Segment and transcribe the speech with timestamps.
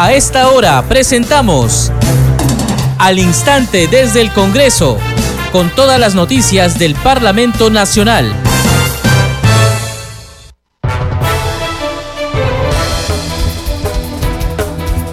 [0.00, 1.90] A esta hora presentamos
[3.00, 4.96] Al Instante desde el Congreso,
[5.50, 8.32] con todas las noticias del Parlamento Nacional.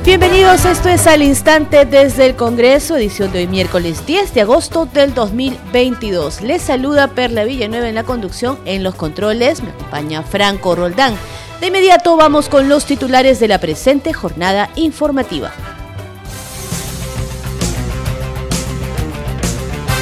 [0.06, 4.86] Bienvenidos, esto es Al Instante desde el Congreso, edición de hoy miércoles 10 de agosto
[4.86, 6.42] del 2022.
[6.42, 11.16] Les saluda Perla Villanueva en la conducción, en los controles me acompaña Franco Roldán.
[11.60, 15.52] De inmediato vamos con los titulares de la presente jornada informativa.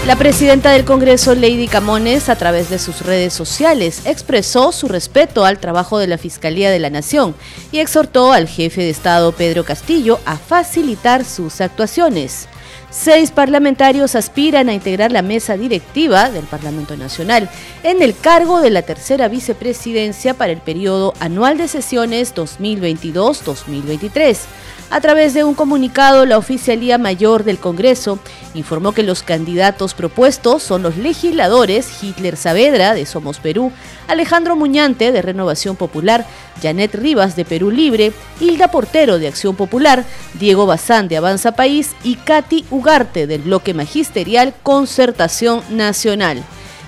[0.07, 5.45] La presidenta del Congreso, Lady Camones, a través de sus redes sociales, expresó su respeto
[5.45, 7.35] al trabajo de la Fiscalía de la Nación
[7.71, 12.49] y exhortó al jefe de Estado, Pedro Castillo, a facilitar sus actuaciones.
[12.93, 17.49] Seis parlamentarios aspiran a integrar la mesa directiva del Parlamento Nacional
[17.81, 24.37] en el cargo de la tercera vicepresidencia para el periodo anual de sesiones 2022-2023.
[24.89, 28.19] A través de un comunicado, la Oficialía Mayor del Congreso
[28.53, 33.71] informó que los candidatos propuestos son los legisladores Hitler Saavedra de Somos Perú,
[34.07, 36.27] Alejandro Muñante de Renovación Popular,
[36.61, 41.95] Janet Rivas de Perú Libre, Hilda Portero de Acción Popular, Diego Bazán de Avanza País
[42.03, 46.43] y Katy Ugarte del Bloque Magisterial Concertación Nacional.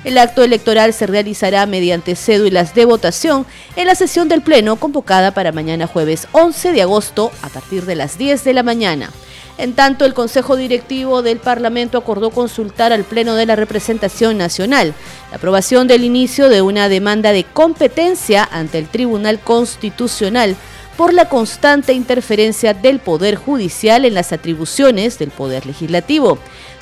[0.05, 3.43] El acto electoral se realizará mediante cédulas de votación
[3.75, 7.95] en la sesión del Pleno convocada para mañana jueves 11 de agosto a partir de
[7.95, 9.09] las 10 de la mañana.
[9.57, 14.93] En tanto, el Consejo Directivo del Parlamento acordó consultar al Pleno de la Representación Nacional
[15.31, 20.55] la aprobación del inicio de una demanda de competencia ante el Tribunal Constitucional
[20.97, 26.37] por la constante interferencia del Poder Judicial en las atribuciones del Poder Legislativo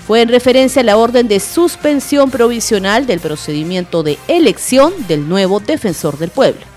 [0.05, 5.59] fue en referencia a la orden de suspensión provisional del procedimiento de elección del nuevo
[5.59, 6.72] defensor del pueblo.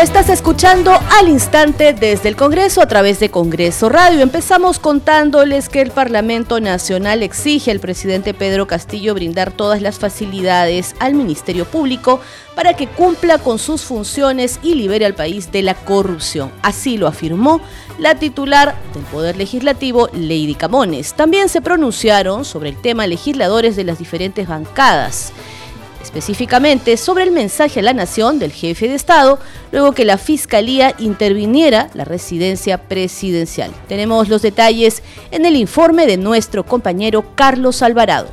[0.00, 4.22] Estás escuchando al instante desde el Congreso a través de Congreso Radio.
[4.22, 10.96] Empezamos contándoles que el Parlamento Nacional exige al presidente Pedro Castillo brindar todas las facilidades
[11.00, 12.18] al Ministerio Público
[12.54, 16.50] para que cumpla con sus funciones y libere al país de la corrupción.
[16.62, 17.60] Así lo afirmó
[17.98, 21.12] la titular del Poder Legislativo, Lady Camones.
[21.12, 25.34] También se pronunciaron sobre el tema legisladores de las diferentes bancadas
[26.02, 29.38] específicamente sobre el mensaje a la nación del jefe de Estado,
[29.72, 33.70] luego que la Fiscalía interviniera la residencia presidencial.
[33.88, 38.28] Tenemos los detalles en el informe de nuestro compañero Carlos Alvarado.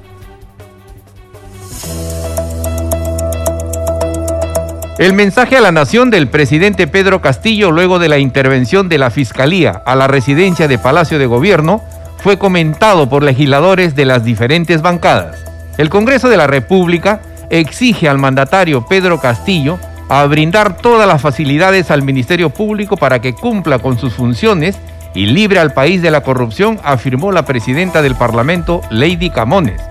[4.98, 9.12] El mensaje a la nación del presidente Pedro Castillo luego de la intervención de la
[9.12, 11.84] Fiscalía a la residencia de Palacio de Gobierno
[12.18, 15.38] fue comentado por legisladores de las diferentes bancadas.
[15.78, 21.91] El Congreso de la República exige al mandatario Pedro Castillo a brindar todas las facilidades
[21.91, 24.78] al Ministerio Público para que cumpla con sus funciones
[25.13, 29.81] y libre al país de la corrupción, afirmó la presidenta del Parlamento, Lady Camones.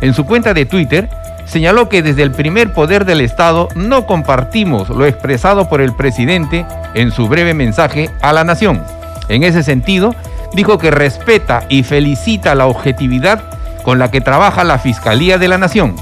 [0.00, 1.08] En su cuenta de Twitter,
[1.44, 6.64] señaló que desde el primer poder del Estado no compartimos lo expresado por el presidente
[6.94, 8.82] en su breve mensaje a la nación.
[9.28, 10.14] En ese sentido,
[10.54, 13.42] dijo que respeta y felicita la objetividad
[13.82, 15.96] con la que trabaja la Fiscalía de la Nación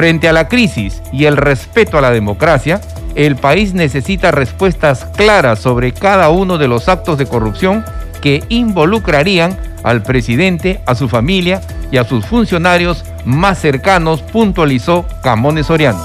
[0.00, 2.80] Frente a la crisis y el respeto a la democracia,
[3.16, 7.84] el país necesita respuestas claras sobre cada uno de los actos de corrupción
[8.22, 11.60] que involucrarían al presidente, a su familia
[11.92, 16.02] y a sus funcionarios más cercanos, puntualizó Camones Soriano.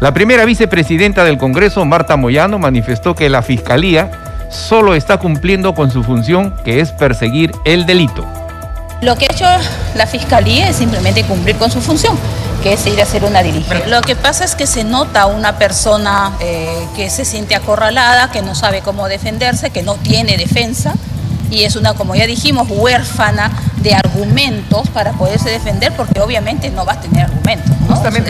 [0.00, 4.10] La primera vicepresidenta del Congreso, Marta Moyano, manifestó que la Fiscalía
[4.50, 8.26] solo está cumpliendo con su función, que es perseguir el delito.
[9.02, 9.46] Lo que ha hecho
[9.94, 12.18] la Fiscalía es simplemente cumplir con su función
[12.62, 13.86] que es ir a hacer una diligencia.
[13.86, 18.42] Lo que pasa es que se nota una persona eh, que se siente acorralada, que
[18.42, 20.94] no sabe cómo defenderse, que no tiene defensa
[21.50, 26.84] y es una, como ya dijimos, huérfana de argumentos para poderse defender, porque obviamente no
[26.84, 27.72] va a tener argumentos.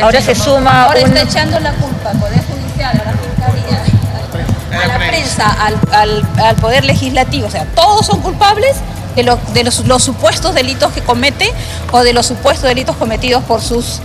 [0.02, 0.84] ahora se suma.
[0.84, 6.56] Ahora está echando la culpa al Poder Judicial, a la Fiscalía, a la prensa, al,
[6.56, 7.46] Poder Legislativo.
[7.46, 8.76] O sea, todos son culpables
[9.16, 11.52] de, de los, los, supuestos delitos que comete
[11.92, 14.00] o de los supuestos delitos cometidos por sus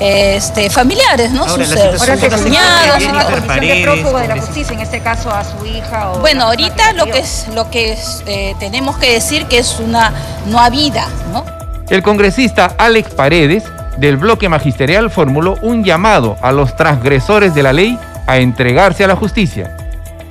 [0.00, 1.44] este, familiares, ¿no?
[1.44, 5.64] Ahora, Sus ahora se cuñados, de prófugo de la justicia, en este caso a su
[5.66, 6.12] hija.
[6.12, 7.96] O bueno, ahorita lo que es, lo que
[8.26, 10.12] eh, tenemos que decir que es una
[10.46, 11.44] no habida, ¿no?
[11.88, 13.64] El congresista Alex Paredes
[13.96, 19.06] del bloque magisterial formuló un llamado a los transgresores de la ley a entregarse a
[19.06, 19.76] la justicia.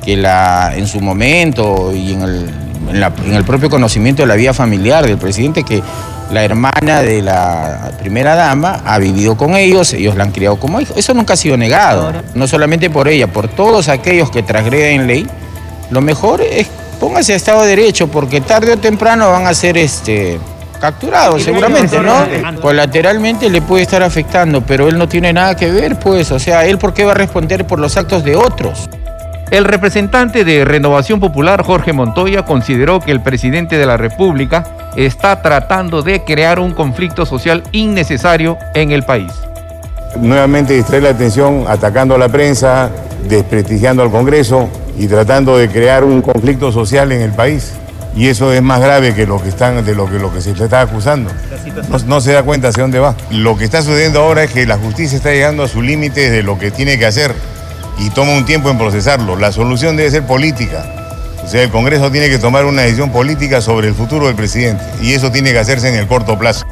[0.03, 2.50] Que la, en su momento y en el,
[2.89, 5.81] en el propio conocimiento de la vida familiar del presidente, que
[6.31, 10.81] la hermana de la primera dama ha vivido con ellos, ellos la han criado como
[10.81, 10.98] hijos.
[10.98, 15.27] Eso nunca ha sido negado, no solamente por ella, por todos aquellos que transgreden ley.
[15.92, 16.68] Lo mejor es
[17.00, 20.39] póngase a Estado de Derecho, porque tarde o temprano van a ser este,
[20.80, 22.25] capturados, seguramente, ¿no?
[22.62, 26.66] Colateralmente le puede estar afectando, pero él no tiene nada que ver, pues, o sea,
[26.66, 28.89] él por qué va a responder por los actos de otros.
[29.51, 35.42] El representante de Renovación Popular, Jorge Montoya, consideró que el presidente de la República está
[35.42, 39.31] tratando de crear un conflicto social innecesario en el país.
[40.19, 42.89] Nuevamente distrae la atención atacando a la prensa,
[43.27, 47.74] desprestigiando al Congreso y tratando de crear un conflicto social en el país.
[48.15, 50.51] Y eso es más grave que lo que están, de lo que, lo que se
[50.51, 51.30] está acusando.
[51.89, 53.13] No, no, se da cuenta hacia dónde va.
[53.30, 56.41] Lo que está sucediendo ahora es que la justicia está llegando a su límite de
[56.41, 57.36] lo que tiene que hacer
[57.97, 59.36] y toma un tiempo en procesarlo.
[59.36, 60.86] La solución debe ser política.
[61.44, 64.83] O sea, el Congreso tiene que tomar una decisión política sobre el futuro del presidente
[65.01, 66.64] y eso tiene que hacerse en el corto plazo.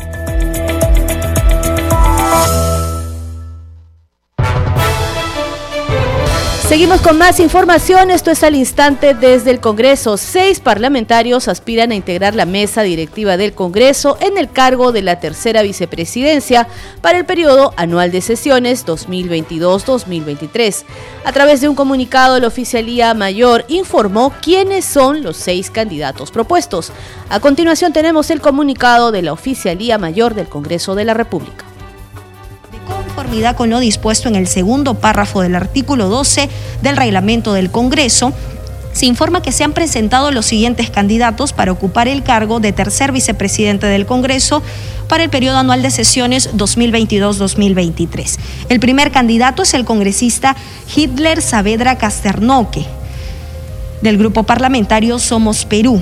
[6.73, 8.09] Seguimos con más información.
[8.09, 10.17] Esto es al instante desde el Congreso.
[10.17, 15.19] Seis parlamentarios aspiran a integrar la mesa directiva del Congreso en el cargo de la
[15.19, 16.67] tercera vicepresidencia
[16.99, 20.83] para el periodo anual de sesiones 2022-2023.
[21.23, 26.91] A través de un comunicado, la Oficialía Mayor informó quiénes son los seis candidatos propuestos.
[27.29, 31.65] A continuación tenemos el comunicado de la Oficialía Mayor del Congreso de la República
[33.55, 36.49] con lo dispuesto en el segundo párrafo del artículo 12
[36.83, 38.31] del reglamento del Congreso,
[38.93, 43.11] se informa que se han presentado los siguientes candidatos para ocupar el cargo de tercer
[43.11, 44.61] vicepresidente del Congreso
[45.07, 48.37] para el periodo anual de sesiones 2022-2023.
[48.69, 50.55] El primer candidato es el congresista
[50.95, 52.85] Hitler Saavedra Casternoque,
[54.03, 55.99] del grupo parlamentario Somos Perú.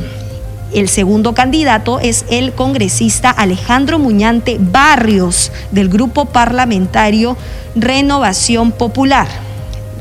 [0.73, 7.35] El segundo candidato es el congresista Alejandro Muñante Barrios del grupo parlamentario
[7.75, 9.27] Renovación Popular.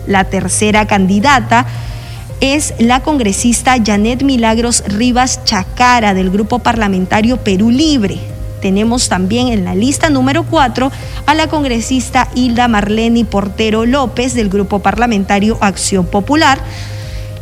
[0.07, 1.67] La tercera candidata
[2.41, 8.21] es la congresista Janet Milagros Rivas Chacara del grupo parlamentario Perú Libre.
[8.63, 10.93] Tenemos también en la lista número cuatro
[11.27, 16.61] a la congresista Hilda Marleni Portero López del grupo parlamentario Acción Popular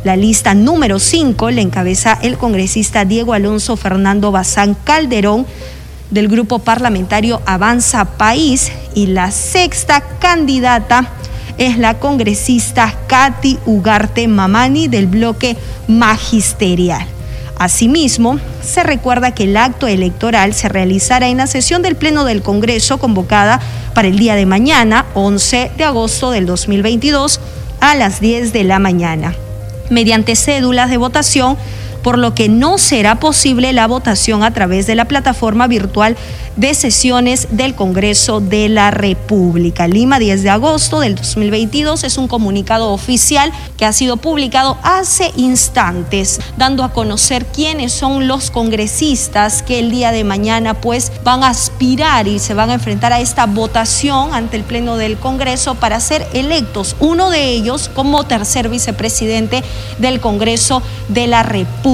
[0.03, 5.45] la lista número 5 le encabeza el congresista Diego Alonso Fernando Bazán Calderón
[6.09, 11.09] del grupo parlamentario Avanza País y la sexta candidata
[11.57, 15.57] es la congresista Katy Ugarte Mamani del bloque
[15.87, 17.05] magisterial.
[17.57, 22.41] Asimismo, se recuerda que el acto electoral se realizará en la sesión del Pleno del
[22.41, 23.59] Congreso convocada
[23.93, 27.41] para el día de mañana, 11 de agosto del 2022,
[27.81, 29.35] a las 10 de la mañana
[29.89, 31.57] mediante cédulas de votación,
[31.99, 36.17] por lo que no será posible la votación a través de la plataforma virtual
[36.55, 39.87] de sesiones del Congreso de la República.
[39.87, 45.31] Lima, 10 de agosto del 2022, es un comunicado oficial que ha sido publicado hace
[45.37, 51.43] instantes, dando a conocer quiénes son los congresistas que el día de mañana pues van
[51.43, 55.75] a aspirar y se van a enfrentar a esta votación ante el Pleno del Congreso
[55.75, 59.63] para ser electos, uno de ellos como tercer vicepresidente
[59.97, 61.88] del Congreso de la República.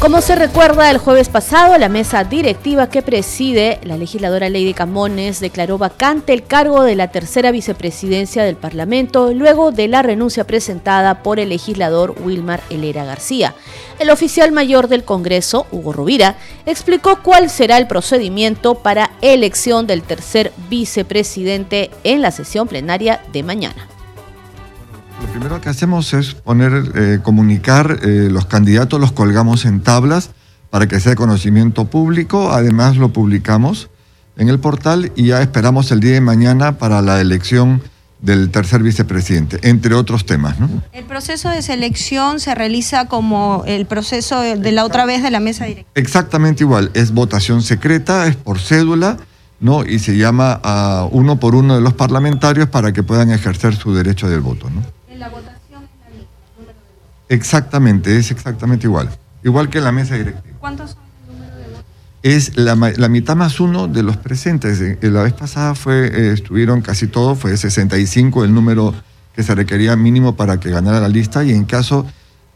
[0.00, 5.40] Como se recuerda, el jueves pasado la mesa directiva que preside la legisladora Lady Camones
[5.40, 11.22] declaró vacante el cargo de la tercera vicepresidencia del Parlamento luego de la renuncia presentada
[11.22, 13.54] por el legislador Wilmar Helera García.
[13.98, 16.36] El oficial mayor del Congreso, Hugo Rovira,
[16.66, 23.42] explicó cuál será el procedimiento para elección del tercer vicepresidente en la sesión plenaria de
[23.42, 23.88] mañana.
[25.24, 30.30] Lo primero que hacemos es poner, eh, comunicar eh, los candidatos, los colgamos en tablas
[30.68, 32.52] para que sea de conocimiento público.
[32.52, 33.88] Además lo publicamos
[34.36, 37.82] en el portal y ya esperamos el día de mañana para la elección
[38.20, 40.60] del tercer vicepresidente, entre otros temas.
[40.60, 40.68] ¿no?
[40.92, 45.40] El proceso de selección se realiza como el proceso de la otra vez de la
[45.40, 45.90] mesa directa.
[45.94, 49.16] Exactamente igual, es votación secreta, es por cédula.
[49.60, 49.84] ¿no?
[49.84, 53.94] y se llama a uno por uno de los parlamentarios para que puedan ejercer su
[53.94, 54.68] derecho del voto.
[54.68, 54.82] ¿no?
[55.24, 56.28] la votación es la misma,
[56.58, 56.84] número de
[57.28, 59.08] Exactamente, es exactamente igual.
[59.42, 60.56] Igual que la mesa directiva.
[60.58, 61.84] ¿Cuántos son el número de votos?
[62.22, 64.80] Es la, la, mitad más uno de los presentes.
[64.80, 68.94] Eh, la vez pasada fue, eh, estuvieron casi todos, fue 65 el número
[69.34, 72.06] que se requería mínimo para que ganara la lista y en caso,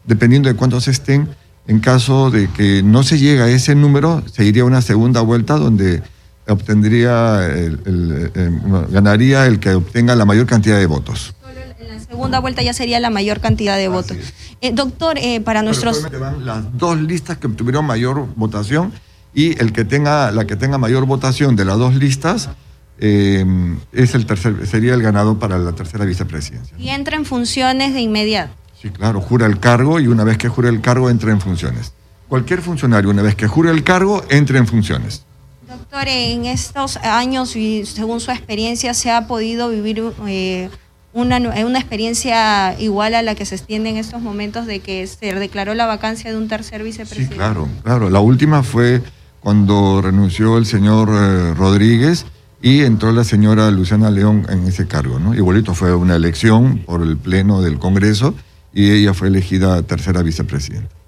[0.05, 1.29] dependiendo de cuántos estén,
[1.67, 5.21] en caso de que no se llegue a ese número, se iría a una segunda
[5.21, 6.01] vuelta donde
[6.47, 11.35] obtendría, el, el, el, ganaría el que obtenga la mayor cantidad de votos.
[11.79, 14.17] ¿Solo en la segunda vuelta ya sería la mayor cantidad de votos.
[14.59, 16.03] Eh, doctor, eh, para nuestros...
[16.19, 18.91] Van las dos listas que tuvieron mayor votación
[19.33, 22.49] y el que tenga, la que tenga mayor votación de las dos listas
[22.97, 23.45] eh,
[23.93, 26.75] es el tercer, sería el ganador para la tercera vicepresidencia.
[26.77, 28.51] Y entra en funciones de inmediato.
[28.81, 31.93] Sí, claro, jura el cargo y una vez que jure el cargo entra en funciones.
[32.27, 35.23] Cualquier funcionario, una vez que jure el cargo, entra en funciones.
[35.65, 40.69] Doctor, en estos años y según su experiencia, ¿se ha podido vivir eh,
[41.13, 45.33] una, una experiencia igual a la que se extiende en estos momentos de que se
[45.33, 47.33] declaró la vacancia de un tercer vicepresidente?
[47.33, 48.09] Sí, claro, claro.
[48.09, 49.01] La última fue
[49.39, 52.25] cuando renunció el señor eh, Rodríguez
[52.61, 55.33] y entró la señora Luciana León en ese cargo, ¿no?
[55.33, 58.35] Igualito fue una elección por el Pleno del Congreso
[58.73, 60.98] y ella fue elegida tercera vicepresidenta.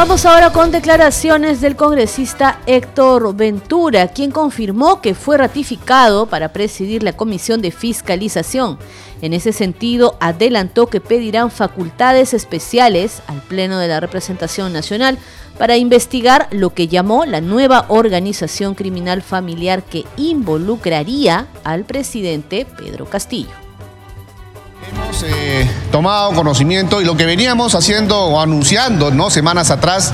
[0.00, 7.02] Vamos ahora con declaraciones del congresista Héctor Ventura, quien confirmó que fue ratificado para presidir
[7.02, 8.78] la Comisión de Fiscalización.
[9.20, 15.18] En ese sentido, adelantó que pedirán facultades especiales al Pleno de la Representación Nacional
[15.58, 23.04] para investigar lo que llamó la nueva organización criminal familiar que involucraría al presidente Pedro
[23.04, 23.69] Castillo.
[24.92, 29.30] Hemos eh, tomado conocimiento y lo que veníamos haciendo o anunciando ¿no?
[29.30, 30.12] semanas atrás,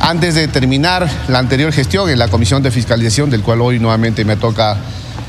[0.00, 4.24] antes de terminar la anterior gestión en la Comisión de Fiscalización, del cual hoy nuevamente
[4.24, 4.78] me toca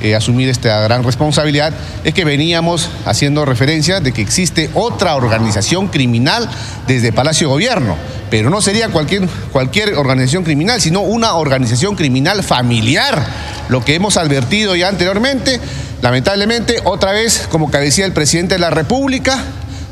[0.01, 1.73] eh, asumir esta gran responsabilidad,
[2.03, 6.49] es que veníamos haciendo referencia de que existe otra organización criminal
[6.87, 7.97] desde Palacio de Gobierno,
[8.29, 13.25] pero no sería cualquier, cualquier organización criminal, sino una organización criminal familiar,
[13.69, 15.60] lo que hemos advertido ya anteriormente.
[16.01, 19.43] Lamentablemente, otra vez, como que decía el presidente de la República,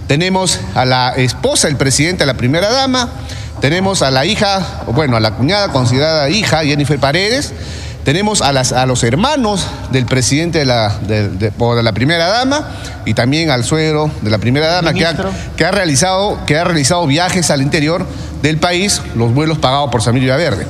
[0.08, 3.10] tenemos a la esposa del presidente, a la primera dama,
[3.60, 7.54] tenemos a la hija, bueno, a la cuñada considerada hija, Jennifer Paredes,
[8.06, 11.52] tenemos a, las, a los hermanos del presidente de la, de,
[11.84, 12.70] la primera dama
[13.04, 15.16] y también al suegro de la primera dama que ha,
[15.58, 18.06] que ha, realizado, que ha realizado viajes al interior
[18.44, 20.68] del país, los vuelos pagados por Samir Verde.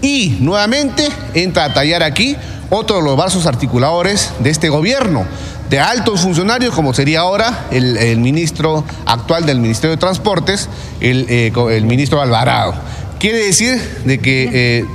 [0.00, 2.36] Y nuevamente entra a tallar aquí
[2.70, 5.26] otro de los vasos articuladores de este gobierno,
[5.68, 11.52] de altos funcionarios, como sería ahora el, ministro actual del Ministerio de Transportes, el, eh,
[11.70, 12.74] el ministro Alvarado.
[13.18, 14.86] Quiere decir de que, eh,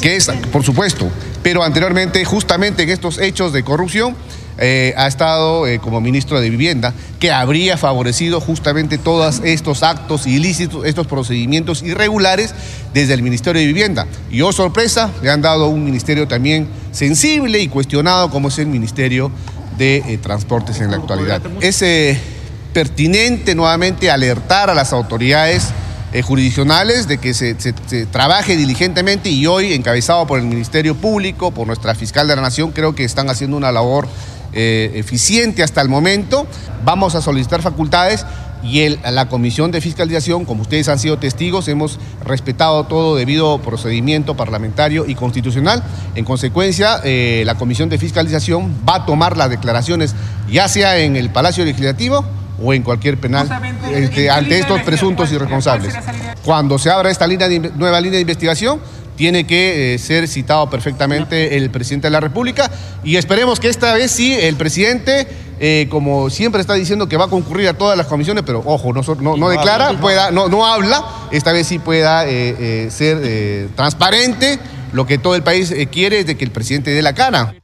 [0.00, 1.08] que, es, por supuesto,
[1.42, 4.16] pero anteriormente, justamente en estos hechos de corrupción,
[4.60, 10.26] eh, ha estado eh, como ministro de Vivienda, que habría favorecido justamente todos estos actos
[10.26, 12.54] ilícitos, estos procedimientos irregulares
[12.92, 14.06] desde el Ministerio de Vivienda.
[14.30, 18.66] Y oh sorpresa, le han dado un ministerio también sensible y cuestionado como es el
[18.66, 19.30] Ministerio
[19.76, 21.40] de Transportes en la actualidad.
[21.60, 21.84] Es
[22.72, 25.68] pertinente nuevamente alertar a las autoridades
[26.12, 27.54] eh, jurisdiccionales de que se,
[28.10, 32.72] trabaje diligentemente y hoy, encabezado por el Ministerio Público, por nuestra fiscal de la Nación,
[32.72, 34.08] creo que están haciendo una labor
[34.52, 36.46] eh, eficiente hasta el momento.
[36.84, 38.24] Vamos a solicitar facultades
[38.62, 44.36] y la Comisión de Fiscalización, como ustedes han sido testigos, hemos respetado todo debido procedimiento
[44.36, 45.82] parlamentario y constitucional.
[46.14, 50.14] En consecuencia, eh, la Comisión de Fiscalización va a tomar las declaraciones,
[50.50, 52.24] ya sea en el Palacio Legislativo
[52.62, 53.48] o en cualquier penal
[53.92, 55.94] este, ante estos presuntos irresponsables.
[56.44, 58.80] Cuando se abra esta línea nueva línea de investigación,
[59.18, 62.70] tiene que eh, ser citado perfectamente el presidente de la República
[63.02, 65.26] y esperemos que esta vez sí el presidente,
[65.58, 68.92] eh, como siempre está diciendo que va a concurrir a todas las comisiones, pero ojo,
[68.92, 69.02] no,
[69.36, 74.58] no, declara, pueda, no, no habla, esta vez sí pueda eh, ser transparente.
[74.92, 77.54] Lo que todo el país quiere es de que el presidente dé la cara.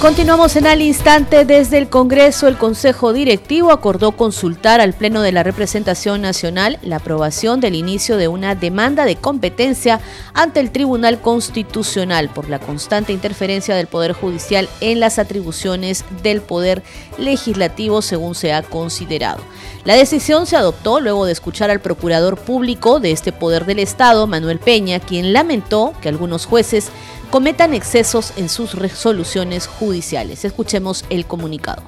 [0.00, 2.48] Continuamos en al instante desde el Congreso.
[2.48, 8.18] El Consejo Directivo acordó consultar al Pleno de la Representación Nacional la aprobación del inicio
[8.18, 10.00] de una demanda de competencia
[10.34, 16.42] ante el Tribunal Constitucional por la constante interferencia del Poder Judicial en las atribuciones del
[16.42, 16.82] Poder
[17.16, 19.40] Legislativo, según se ha considerado.
[19.84, 24.26] La decisión se adoptó luego de escuchar al Procurador Público de este Poder del Estado,
[24.26, 26.90] Manuel Peña, quien lamentó que algunos jueces
[27.30, 30.44] cometan excesos en sus resoluciones judiciales.
[30.44, 31.82] Escuchemos el comunicado.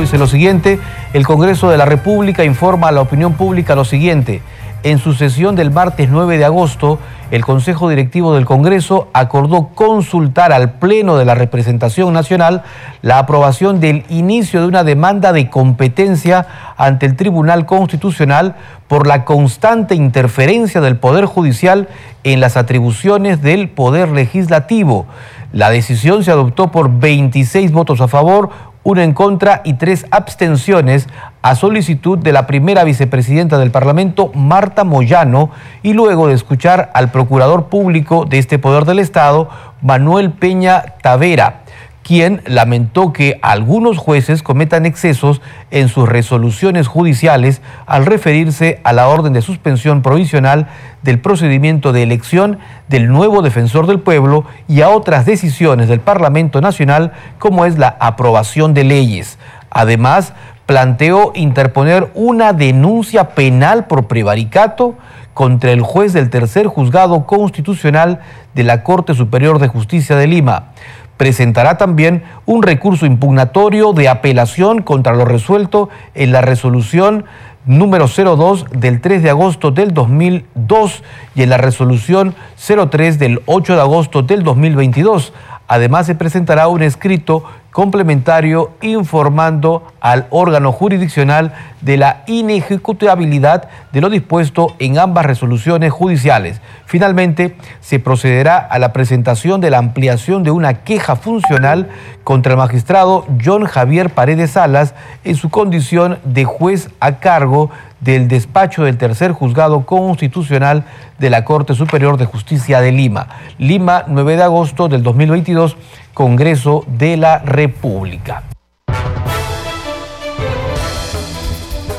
[0.00, 0.80] Dice lo siguiente,
[1.12, 4.40] el Congreso de la República informa a la opinión pública lo siguiente.
[4.82, 6.98] En su sesión del martes 9 de agosto,
[7.30, 12.62] el Consejo Directivo del Congreso acordó consultar al Pleno de la Representación Nacional
[13.02, 18.54] la aprobación del inicio de una demanda de competencia ante el Tribunal Constitucional
[18.86, 21.88] por la constante interferencia del Poder Judicial
[22.22, 25.06] en las atribuciones del Poder Legislativo.
[25.52, 28.50] La decisión se adoptó por 26 votos a favor,
[28.86, 31.08] uno en contra y tres abstenciones
[31.42, 35.50] a solicitud de la primera vicepresidenta del Parlamento, Marta Moyano,
[35.82, 39.48] y luego de escuchar al procurador público de este Poder del Estado,
[39.82, 41.62] Manuel Peña Tavera
[42.06, 49.08] quien lamentó que algunos jueces cometan excesos en sus resoluciones judiciales al referirse a la
[49.08, 50.68] orden de suspensión provisional
[51.02, 56.60] del procedimiento de elección del nuevo defensor del pueblo y a otras decisiones del Parlamento
[56.60, 57.10] Nacional
[57.40, 59.36] como es la aprobación de leyes.
[59.70, 60.32] Además,
[60.64, 64.94] planteó interponer una denuncia penal por prevaricato
[65.34, 68.20] contra el juez del tercer juzgado constitucional
[68.54, 70.68] de la Corte Superior de Justicia de Lima
[71.16, 77.24] presentará también un recurso impugnatorio de apelación contra lo resuelto en la resolución
[77.64, 81.02] número 02 del 3 de agosto del 2002
[81.34, 85.32] y en la resolución 03 del 8 de agosto del 2022.
[85.68, 87.44] Además se presentará un escrito
[87.76, 91.52] complementario informando al órgano jurisdiccional
[91.82, 96.62] de la inejecutabilidad de lo dispuesto en ambas resoluciones judiciales.
[96.86, 101.90] Finalmente, se procederá a la presentación de la ampliación de una queja funcional
[102.24, 107.70] contra el magistrado John Javier Paredes Salas en su condición de juez a cargo
[108.06, 110.84] del despacho del tercer juzgado constitucional
[111.18, 113.26] de la Corte Superior de Justicia de Lima.
[113.58, 115.76] Lima, 9 de agosto del 2022
[116.14, 118.44] Congreso de la República.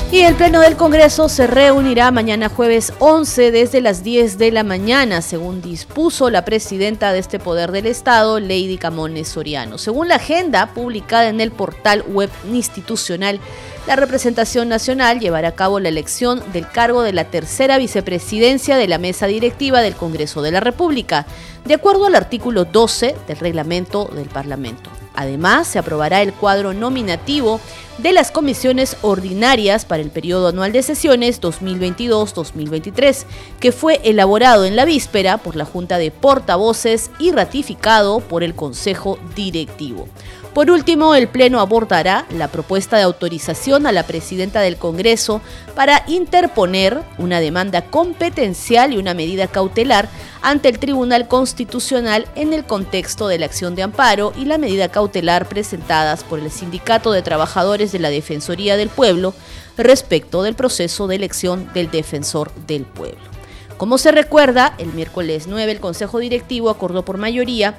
[0.10, 4.64] Y el Pleno del Congreso se reunirá mañana jueves 11 desde las 10 de la
[4.64, 9.78] mañana, según dispuso la presidenta de este Poder del Estado, Lady Camones Soriano.
[9.78, 13.42] Según la agenda publicada en el portal web institucional,
[13.88, 18.88] la representación nacional llevará a cabo la elección del cargo de la tercera vicepresidencia de
[18.90, 21.26] la mesa directiva del Congreso de la República,
[21.64, 24.90] de acuerdo al artículo 12 del reglamento del Parlamento.
[25.18, 27.60] Además, se aprobará el cuadro nominativo
[27.98, 33.26] de las comisiones ordinarias para el periodo anual de sesiones 2022-2023,
[33.60, 38.54] que fue elaborado en la víspera por la Junta de Portavoces y ratificado por el
[38.54, 40.08] Consejo Directivo.
[40.54, 45.42] Por último, el Pleno abordará la propuesta de autorización a la presidenta del Congreso
[45.76, 50.10] para interponer una demanda competencial y una medida cautelar
[50.42, 54.90] ante el Tribunal Constitucional en el contexto de la acción de amparo y la medida
[54.90, 59.34] cautelar presentadas por el Sindicato de Trabajadores de la Defensoría del Pueblo
[59.78, 63.20] respecto del proceso de elección del Defensor del Pueblo.
[63.78, 67.78] Como se recuerda, el miércoles 9 el Consejo Directivo acordó por mayoría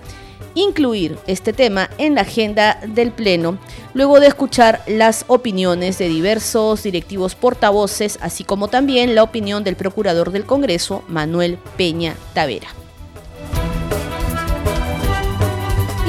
[0.58, 3.58] incluir este tema en la agenda del Pleno,
[3.94, 9.76] luego de escuchar las opiniones de diversos directivos portavoces, así como también la opinión del
[9.76, 12.68] Procurador del Congreso, Manuel Peña Tavera.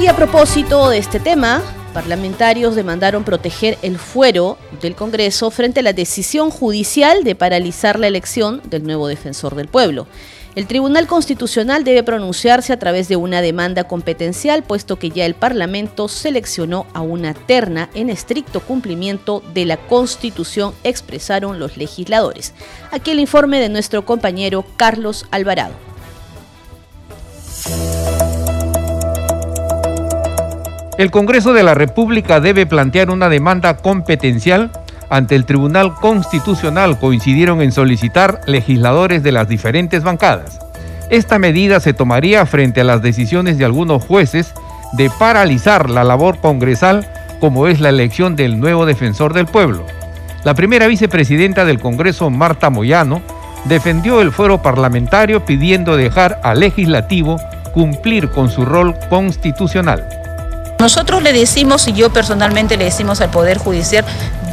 [0.00, 5.82] Y a propósito de este tema, parlamentarios demandaron proteger el fuero del Congreso frente a
[5.82, 10.06] la decisión judicial de paralizar la elección del nuevo defensor del pueblo.
[10.56, 15.34] El Tribunal Constitucional debe pronunciarse a través de una demanda competencial, puesto que ya el
[15.34, 22.52] Parlamento seleccionó a una terna en estricto cumplimiento de la Constitución, expresaron los legisladores.
[22.90, 25.74] Aquí el informe de nuestro compañero Carlos Alvarado.
[30.98, 34.72] El Congreso de la República debe plantear una demanda competencial
[35.10, 40.60] ante el Tribunal Constitucional coincidieron en solicitar legisladores de las diferentes bancadas.
[41.10, 44.54] Esta medida se tomaría frente a las decisiones de algunos jueces
[44.92, 47.06] de paralizar la labor congresal
[47.40, 49.84] como es la elección del nuevo defensor del pueblo.
[50.44, 53.20] La primera vicepresidenta del Congreso, Marta Moyano,
[53.64, 57.38] defendió el fuero parlamentario pidiendo dejar al legislativo
[57.74, 60.08] cumplir con su rol constitucional.
[60.78, 64.04] Nosotros le decimos, y yo personalmente le decimos al Poder Judicial,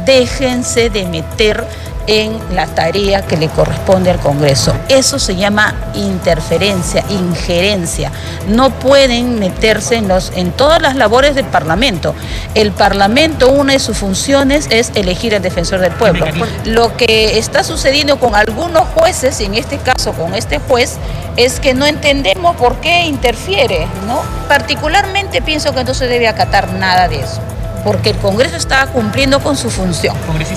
[0.08, 1.66] déjense de meter
[2.06, 4.74] en la tarea que le corresponde al Congreso.
[4.88, 8.10] Eso se llama interferencia, injerencia.
[8.48, 12.14] No pueden meterse en, los, en todas las labores del Parlamento.
[12.54, 16.24] El Parlamento, una de sus funciones es elegir al defensor del pueblo.
[16.64, 20.96] Lo que está sucediendo con algunos jueces, y en este caso con este juez,
[21.36, 24.22] es que no entendemos por qué interfiere, ¿no?
[24.48, 27.42] Particularmente pienso que no se debe acatar nada de eso
[27.84, 30.16] porque el Congreso está cumpliendo con su función.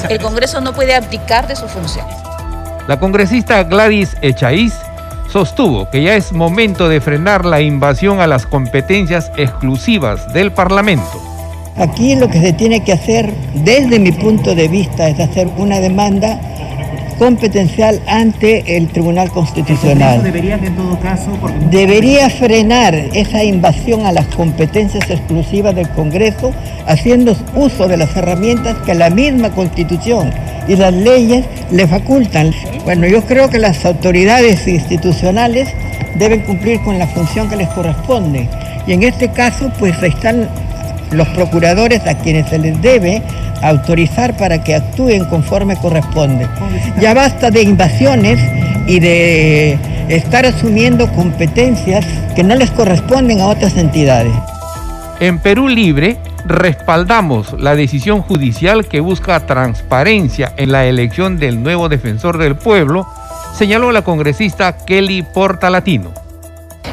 [0.10, 2.06] El Congreso no puede abdicar de su función.
[2.88, 4.74] La congresista Gladys Echaíz
[5.32, 11.22] sostuvo que ya es momento de frenar la invasión a las competencias exclusivas del Parlamento.
[11.78, 15.80] Aquí lo que se tiene que hacer, desde mi punto de vista, es hacer una
[15.80, 16.40] demanda
[17.22, 20.24] competencial ante el Tribunal Constitucional.
[20.24, 21.30] Debería, en todo caso,
[21.70, 26.52] debería frenar esa invasión a las competencias exclusivas del Congreso,
[26.88, 30.32] haciendo uso de las herramientas que la misma Constitución
[30.68, 32.56] y las leyes le facultan.
[32.86, 35.70] Bueno, yo creo que las autoridades institucionales
[36.16, 38.50] deben cumplir con la función que les corresponde.
[38.88, 40.50] Y en este caso, pues están
[41.12, 43.22] los procuradores a quienes se les debe
[43.62, 46.48] autorizar para que actúen conforme corresponde.
[47.00, 48.40] Ya basta de invasiones
[48.88, 49.78] y de
[50.10, 54.34] estar asumiendo competencias que no les corresponden a otras entidades.
[55.20, 61.90] En Perú Libre respaldamos la decisión judicial que busca transparencia en la elección del nuevo
[61.90, 63.08] defensor del pueblo,
[63.54, 66.21] señaló la congresista Kelly Portalatino.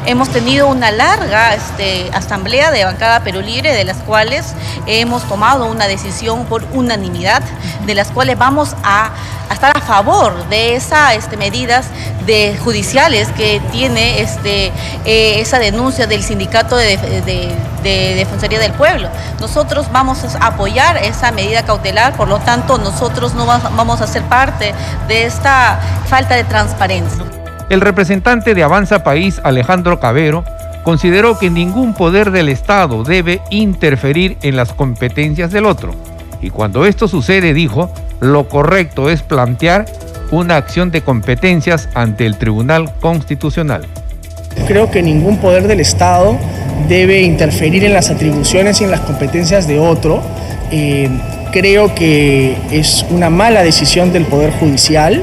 [0.09, 4.55] Hemos tenido una larga este, asamblea de bancada Perú Libre, de las cuales
[4.87, 7.43] hemos tomado una decisión por unanimidad,
[7.85, 9.11] de las cuales vamos a,
[9.53, 11.89] estar a favor de esas este, medidas
[12.65, 14.73] judiciales que tiene este,
[15.05, 16.97] eh, esa denuncia del sindicato de,
[17.83, 19.11] de Defensoría del Pueblo.
[19.41, 24.23] Nosotros vamos a apoyar esa medida cautelar, por lo tanto nosotros no vamos a ser
[24.23, 24.73] parte
[25.07, 27.28] de esta falta de transparencia.
[27.71, 30.43] El representante de Avanza País, Alejandro Cabero,
[30.85, 35.95] consideró que ningún poder del Estado debe interferir en las competencias del otro.
[36.41, 39.85] Y cuando esto sucede, dijo, lo correcto es plantear
[40.31, 43.87] una acción de competencias ante el Tribunal Constitucional.
[44.67, 46.39] Creo que ningún poder del Estado
[46.89, 50.23] debe interferir en las atribuciones y en las competencias de otro.
[50.71, 51.11] Eh,
[51.53, 55.23] creo que es una mala decisión del Poder Judicial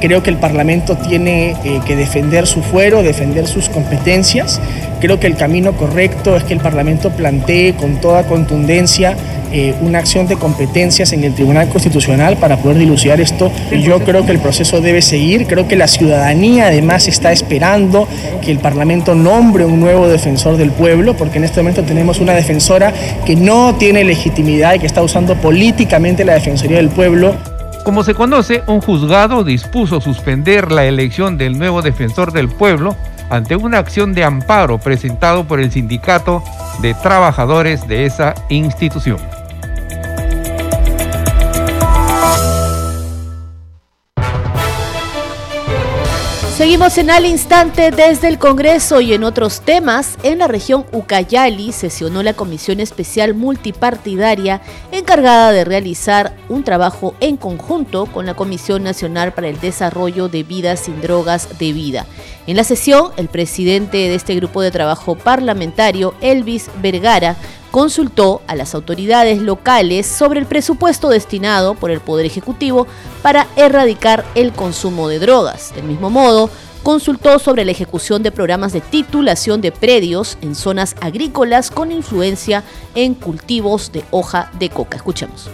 [0.00, 4.60] Creo que el Parlamento tiene eh, que defender su fuero, defender sus competencias.
[5.00, 9.16] Creo que el camino correcto es que el Parlamento plantee con toda contundencia
[9.52, 13.50] eh, una acción de competencias en el Tribunal Constitucional para poder dilucidar esto.
[13.82, 18.06] Yo creo que el proceso debe seguir, creo que la ciudadanía además está esperando
[18.42, 22.34] que el Parlamento nombre un nuevo defensor del pueblo, porque en este momento tenemos una
[22.34, 22.92] defensora
[23.26, 27.34] que no tiene legitimidad y que está usando políticamente la Defensoría del Pueblo.
[27.84, 32.94] Como se conoce, un juzgado dispuso suspender la elección del nuevo defensor del pueblo
[33.30, 36.42] ante una acción de amparo presentado por el sindicato
[36.82, 39.18] de trabajadores de esa institución.
[46.60, 50.18] Seguimos en al instante desde el Congreso y en otros temas.
[50.22, 54.60] En la región Ucayali sesionó la Comisión Especial Multipartidaria
[54.92, 60.42] encargada de realizar un trabajo en conjunto con la Comisión Nacional para el Desarrollo de
[60.42, 62.04] Vidas sin Drogas de Vida.
[62.46, 67.36] En la sesión, el presidente de este grupo de trabajo parlamentario, Elvis Vergara,
[67.70, 72.86] consultó a las autoridades locales sobre el presupuesto destinado por el Poder Ejecutivo
[73.22, 75.74] para erradicar el consumo de drogas.
[75.74, 76.50] Del mismo modo,
[76.82, 82.64] consultó sobre la ejecución de programas de titulación de predios en zonas agrícolas con influencia
[82.94, 84.96] en cultivos de hoja de coca.
[84.96, 85.48] Escuchemos.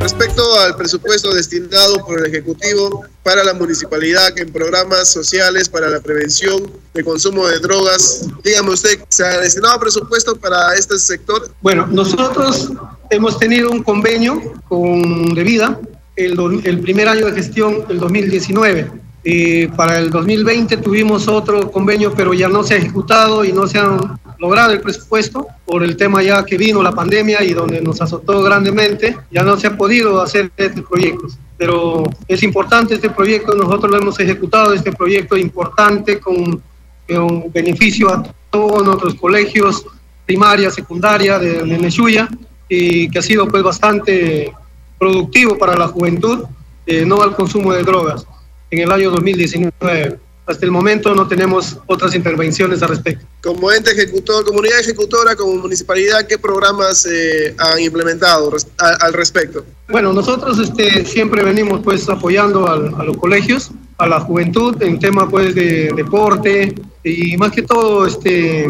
[0.00, 5.98] Respecto al presupuesto destinado por el Ejecutivo para la municipalidad en programas sociales para la
[6.00, 11.50] prevención de consumo de drogas, dígame usted, ¿se ha destinado presupuesto para este sector?
[11.62, 12.70] Bueno, nosotros
[13.10, 15.80] hemos tenido un convenio con Vida
[16.16, 19.03] el, el primer año de gestión, el 2019.
[19.26, 23.66] Eh, para el 2020 tuvimos otro convenio, pero ya no se ha ejecutado y no
[23.66, 27.80] se han logrado el presupuesto por el tema ya que vino la pandemia y donde
[27.80, 31.28] nos azotó grandemente, ya no se ha podido hacer este proyecto.
[31.56, 36.62] Pero es importante este proyecto, nosotros lo hemos ejecutado, este proyecto importante con,
[37.08, 39.86] con beneficio a todos nuestros colegios
[40.26, 42.26] primaria, secundaria de, de
[42.68, 44.52] y que ha sido pues bastante
[44.98, 46.44] productivo para la juventud,
[46.86, 48.26] eh, no al consumo de drogas
[48.70, 50.18] en el año 2019.
[50.46, 53.24] Hasta el momento no tenemos otras intervenciones al respecto.
[53.42, 59.64] Como ente ejecutor, comunidad ejecutora, como municipalidad, ¿qué programas eh, han implementado al respecto?
[59.88, 65.30] Bueno, nosotros este, siempre venimos pues apoyando a los colegios, a la juventud en tema
[65.30, 68.68] pues de deporte y más que todo este,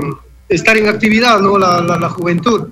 [0.48, 1.58] estar en actividad, ¿no?
[1.58, 2.68] La, la, la juventud.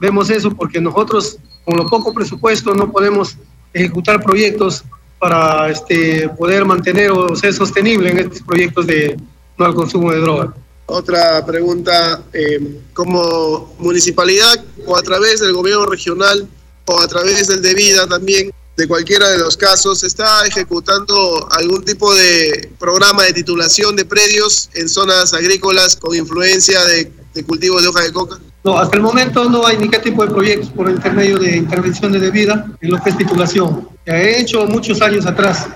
[0.00, 3.36] Vemos eso porque nosotros con lo poco presupuesto no podemos
[3.72, 4.84] ejecutar proyectos
[5.20, 9.16] para este, poder mantener o ser sostenible en estos proyectos de
[9.58, 10.54] no al consumo de droga.
[10.86, 16.48] Otra pregunta, eh, como municipalidad o a través del gobierno regional
[16.86, 21.84] o a través del de vida también, de cualquiera de los casos, ¿está ejecutando algún
[21.84, 27.80] tipo de programa de titulación de predios en zonas agrícolas con influencia de, de cultivo
[27.80, 28.40] de hoja de coca?
[28.62, 32.12] No, hasta el momento no hay ni qué tipo de proyectos por intermedio de intervención
[32.12, 33.88] de debida en lo que es titulación.
[34.06, 35.66] Ya he hecho muchos años atrás,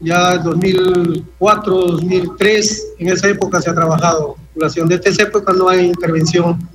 [0.00, 4.88] ya 2004, 2003, en esa época se ha trabajado titulación.
[4.88, 6.68] Desde esa época no hay intervención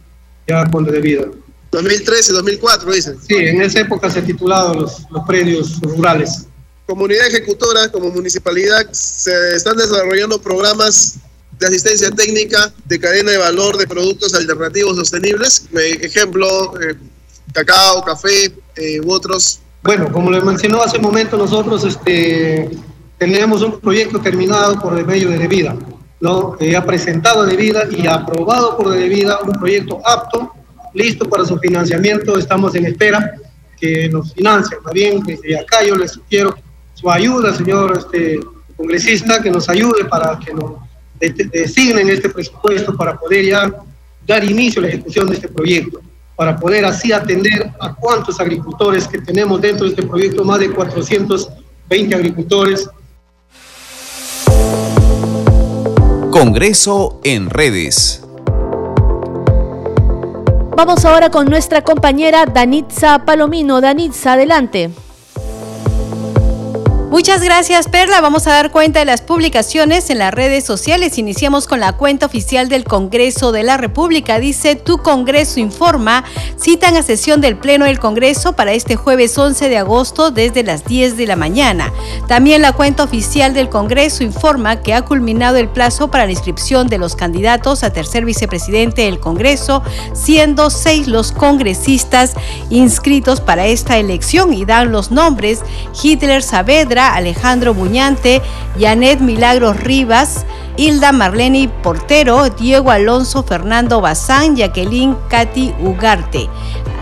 [0.47, 1.25] ya con debida.
[1.71, 3.17] 2013, 2004, dicen.
[3.21, 6.47] Sí, en esa época se han titulado los, los predios rurales.
[6.87, 11.19] Comunidad ejecutora, como municipalidad, se están desarrollando programas
[11.59, 15.67] de asistencia técnica de cadena de valor de productos alternativos sostenibles.
[16.01, 16.47] Ejemplo,
[16.79, 16.95] eh,
[17.53, 19.59] cacao, café eh, u otros.
[19.83, 22.69] Bueno, como le mencionó hace un momento, nosotros este,
[23.17, 25.75] tenemos un proyecto terminado por el medio de Debida,
[26.21, 26.53] ¿no?
[26.53, 30.53] que ha presentado Debida y aprobado por Debida un proyecto apto,
[30.93, 32.37] listo para su financiamiento.
[32.37, 33.33] Estamos en espera
[33.77, 34.81] que nos financien.
[34.83, 36.55] También desde acá yo les sugiero
[36.93, 38.39] su ayuda, señor este,
[38.77, 40.88] congresista, que nos ayude para que nos
[41.19, 43.71] designen este presupuesto para poder ya
[44.25, 46.01] dar inicio a la ejecución de este proyecto,
[46.35, 50.71] para poder así atender a cuántos agricultores que tenemos dentro de este proyecto, más de
[50.71, 52.89] 420 agricultores.
[56.31, 58.23] Congreso en redes.
[60.77, 63.81] Vamos ahora con nuestra compañera Danitza Palomino.
[63.81, 64.91] Danitza, adelante.
[67.09, 68.21] Muchas gracias Perla.
[68.21, 71.17] Vamos a dar cuenta de las publicaciones en las redes sociales.
[71.17, 74.37] Iniciamos con la cuenta oficial del Congreso de la República.
[74.37, 76.23] Dice, tu Congreso informa,
[76.55, 80.85] citan a sesión del Pleno del Congreso para este jueves 11 de agosto desde las
[80.85, 81.91] 10 de la mañana.
[82.27, 86.89] También la cuenta oficial del Congreso informa que ha culminado el plazo para la inscripción
[86.89, 89.81] de los candidatos a tercer vicepresidente del Congreso,
[90.13, 92.35] siendo seis los congresistas
[92.69, 95.61] inscritos para esta elección y dan los nombres
[96.03, 98.41] Hitler Saavedra, Alejandro Buñante,
[98.79, 100.45] Janet Milagros Rivas,
[100.77, 106.49] Hilda Marleni Portero, Diego Alonso Fernando Bazán, Jacqueline Katy Ugarte.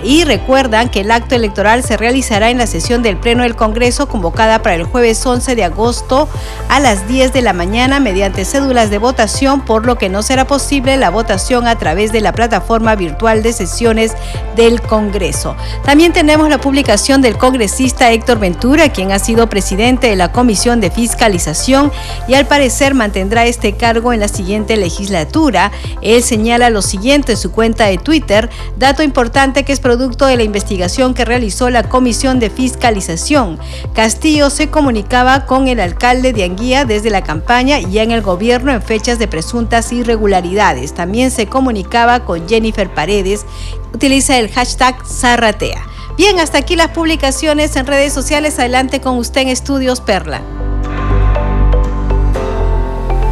[0.03, 4.07] Y recuerdan que el acto electoral se realizará en la sesión del Pleno del Congreso
[4.07, 6.29] convocada para el jueves 11 de agosto
[6.69, 10.45] a las 10 de la mañana mediante cédulas de votación, por lo que no será
[10.45, 14.13] posible la votación a través de la plataforma virtual de sesiones
[14.55, 15.55] del Congreso.
[15.83, 20.79] También tenemos la publicación del congresista Héctor Ventura, quien ha sido presidente de la Comisión
[20.79, 21.91] de Fiscalización
[22.27, 25.71] y al parecer mantendrá este cargo en la siguiente legislatura.
[26.01, 30.35] Él señala lo siguiente en su cuenta de Twitter, dato importante que es producto de
[30.35, 33.57] la investigación que realizó la Comisión de Fiscalización.
[33.93, 38.73] Castillo se comunicaba con el alcalde de Anguía desde la campaña y en el gobierno
[38.73, 40.93] en fechas de presuntas irregularidades.
[40.93, 43.45] También se comunicaba con Jennifer Paredes.
[43.93, 45.81] Utiliza el hashtag Zarratea.
[46.17, 48.59] Bien, hasta aquí las publicaciones en redes sociales.
[48.59, 50.41] Adelante con usted en Estudios Perla.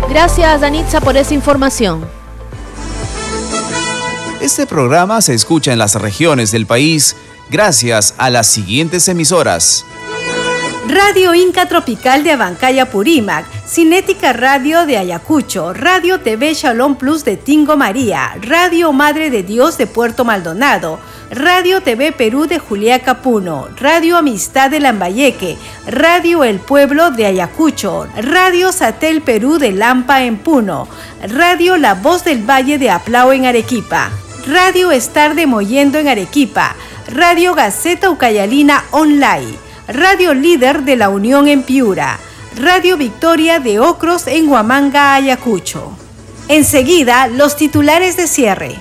[0.08, 2.15] Gracias, Danitza, por esa información.
[4.46, 7.16] Este programa se escucha en las regiones del país
[7.50, 9.84] gracias a las siguientes emisoras.
[10.88, 17.38] Radio Inca Tropical de Abancaya Purímac, Cinética Radio de Ayacucho, Radio TV Shalom Plus de
[17.38, 21.00] Tingo María, Radio Madre de Dios de Puerto Maldonado,
[21.32, 28.08] Radio TV Perú de Juliaca Puno, Radio Amistad de Lambayeque, Radio El Pueblo de Ayacucho,
[28.16, 30.88] Radio Satel Perú de Lampa en Puno,
[31.30, 34.12] Radio La Voz del Valle de Aplao en Arequipa.
[34.48, 36.76] Radio Estar de Moyendo en Arequipa,
[37.08, 39.56] Radio Gaceta Ucayalina Online,
[39.88, 42.20] Radio Líder de la Unión en Piura,
[42.56, 45.98] Radio Victoria de Ocros en Huamanga, Ayacucho.
[46.48, 48.76] Enseguida, los titulares de cierre.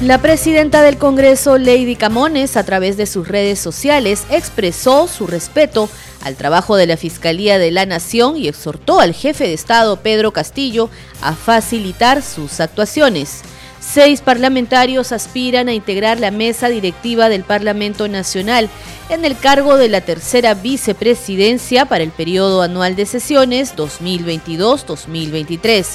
[0.00, 5.90] La presidenta del Congreso, Lady Camones, a través de sus redes sociales, expresó su respeto
[6.22, 10.32] al trabajo de la Fiscalía de la Nación y exhortó al jefe de Estado, Pedro
[10.32, 10.88] Castillo,
[11.20, 13.40] a facilitar sus actuaciones.
[13.80, 18.68] Seis parlamentarios aspiran a integrar la mesa directiva del Parlamento Nacional
[19.08, 25.86] en el cargo de la tercera vicepresidencia para el periodo anual de sesiones 2022-2023.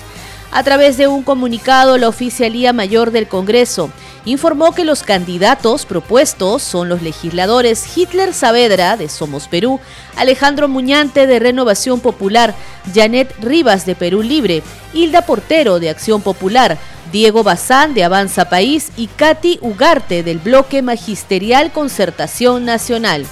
[0.56, 3.90] A través de un comunicado, la Oficialía Mayor del Congreso
[4.24, 9.80] informó que los candidatos propuestos son los legisladores Hitler Saavedra de Somos Perú,
[10.16, 12.54] Alejandro Muñante de Renovación Popular,
[12.94, 14.62] Janet Rivas de Perú Libre,
[14.94, 16.78] Hilda Portero de Acción Popular,
[17.12, 23.26] Diego Bazán de Avanza País y Katy Ugarte del Bloque Magisterial Concertación Nacional.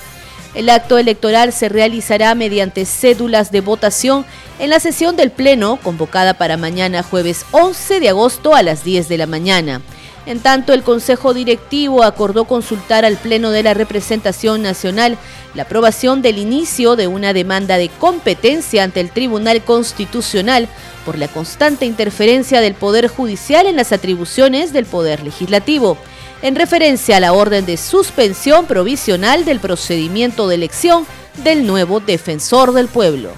[0.54, 4.26] El acto electoral se realizará mediante cédulas de votación
[4.60, 9.08] en la sesión del Pleno convocada para mañana jueves 11 de agosto a las 10
[9.08, 9.82] de la mañana.
[10.26, 15.18] En tanto, el Consejo Directivo acordó consultar al Pleno de la Representación Nacional
[15.56, 20.68] la aprobación del inicio de una demanda de competencia ante el Tribunal Constitucional
[21.06, 25.98] por la constante interferencia del Poder Judicial en las atribuciones del Poder Legislativo,
[26.42, 31.06] en referencia a la orden de suspensión provisional del procedimiento de elección
[31.44, 33.32] del nuevo defensor del pueblo.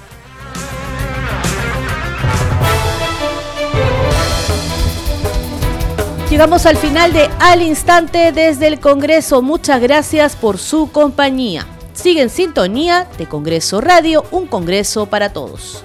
[6.30, 9.40] Llegamos al final de Al Instante desde el Congreso.
[9.40, 11.64] Muchas gracias por su compañía.
[11.92, 15.84] Sigue en sintonía de Congreso Radio, un Congreso para todos.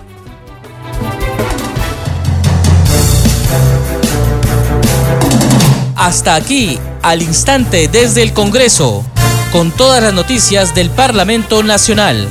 [6.00, 9.04] Hasta aquí, al instante desde el Congreso,
[9.52, 12.30] con todas las noticias del Parlamento Nacional.